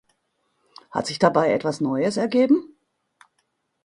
Hat 0.89 1.05
sich 1.05 1.19
dabei 1.19 1.53
etwas 1.53 1.79
Neues 1.79 2.17
ergeben? 2.17 2.75